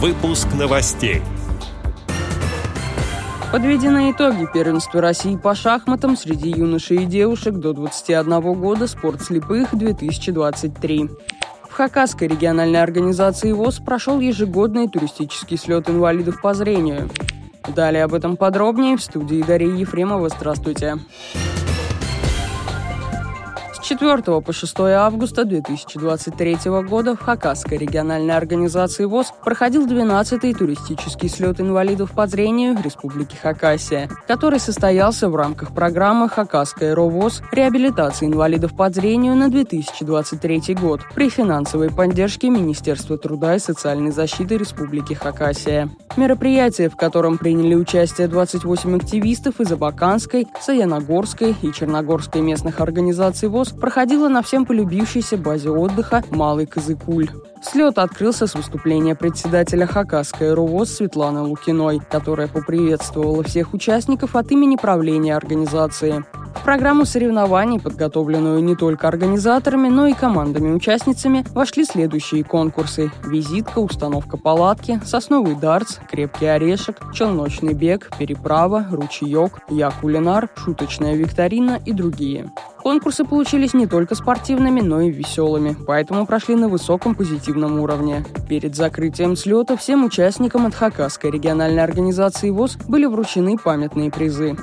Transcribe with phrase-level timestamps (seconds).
[0.00, 1.22] Выпуск новостей.
[3.50, 9.74] Подведены итоги первенства России по шахматам среди юношей и девушек до 21 года «Спорт слепых
[9.74, 11.10] 2023».
[11.68, 17.10] В Хакасской региональной организации ВОЗ прошел ежегодный туристический слет инвалидов по зрению.
[17.66, 20.28] Далее об этом подробнее в студии Дарьи Ефремова.
[20.28, 20.94] Здравствуйте.
[20.94, 21.67] Здравствуйте.
[23.80, 26.58] 4 по 6 августа 2023
[26.88, 34.08] года в Хакасской региональной организации ВОЗ проходил 12-й туристический слет инвалидов по зрению Республики Хакасия,
[34.26, 37.42] который состоялся в рамках программы «Хакасская РОВОЗ.
[37.52, 44.56] Реабилитация инвалидов по зрению на 2023 год» при финансовой поддержке Министерства труда и социальной защиты
[44.56, 45.88] Республики Хакасия.
[46.16, 53.68] Мероприятие, в котором приняли участие 28 активистов из Абаканской, Саяногорской и Черногорской местных организаций ВОЗ,
[53.68, 57.28] проходила на всем полюбившейся базе отдыха Малый Козыкуль.
[57.62, 64.76] Слет открылся с выступления председателя Хакасской РУВОЗ Светланы Лукиной, которая поприветствовала всех участников от имени
[64.76, 66.24] правления организации.
[66.54, 73.10] В программу соревнований, подготовленную не только организаторами, но и командами-участницами, вошли следующие конкурсы.
[73.24, 81.80] Визитка, установка палатки, сосновый дартс, крепкий орешек, челночный бег, переправа, ручеек, я кулинар, шуточная викторина
[81.84, 82.50] и другие.
[82.88, 88.24] Конкурсы получились не только спортивными, но и веселыми, поэтому прошли на высоком позитивном уровне.
[88.48, 94.56] Перед закрытием слета всем участникам от Хакасской региональной организации ВОЗ были вручены памятные призы.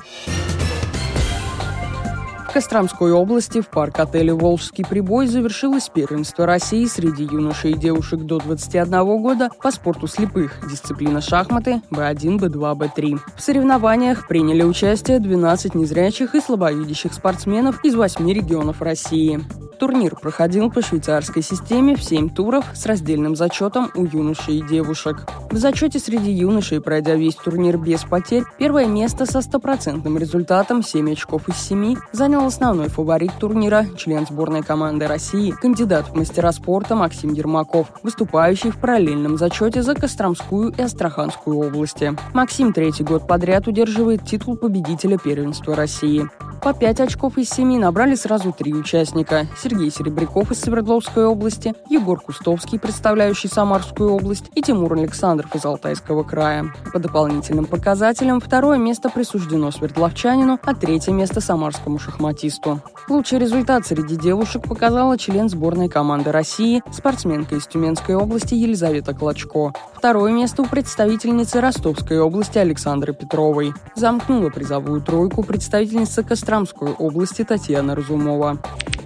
[2.55, 9.21] Костромской области в парк-отеле «Волжский прибой» завершилось первенство России среди юношей и девушек до 21
[9.21, 13.19] года по спорту слепых, дисциплина шахматы Б1, Б2, Б3.
[13.35, 19.43] В соревнованиях приняли участие 12 незрячих и слабовидящих спортсменов из 8 регионов России.
[19.75, 25.27] Турнир проходил по швейцарской системе в 7 туров с раздельным зачетом у юношей и девушек.
[25.51, 31.11] В зачете среди юношей, пройдя весь турнир без потерь, первое место со стопроцентным результатом 7
[31.11, 36.95] очков из 7 занял основной фаворит турнира, член сборной команды России, кандидат в мастера спорта
[36.95, 42.15] Максим Ермаков, выступающий в параллельном зачете за Костромскую и Астраханскую области.
[42.33, 46.27] Максим третий год подряд удерживает титул победителя первенства России.
[46.65, 49.45] По 5 очков из 7 набрали сразу три участника.
[49.55, 56.23] Сергей Серебряков из Свердловской области, Егор Кустовский, представляющий Самарскую область, и Тимур Александров из Алтайского
[56.23, 56.73] края.
[56.91, 62.81] По дополнительным показателям второе место присуждено Свердловчанину, а третье место самарскому шахматисту.
[63.09, 69.71] Лучший результат среди девушек показала член сборной команды России, спортсменка из Тюменской области Елизавета Клочко.
[69.93, 73.73] Второе место у представительницы Ростовской области Александры Петровой.
[73.95, 76.23] Замкнула призовую тройку представительница
[76.55, 78.57] Костромской области Татьяна Разумова.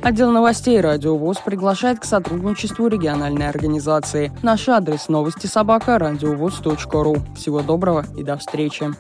[0.04, 4.32] Отдел новостей «Радио ВОЗ» приглашает к сотрудничеству региональной организации.
[4.44, 5.98] Наш адрес– новости собака
[7.04, 7.18] ру.
[7.36, 8.94] Всего доброго и до встречи.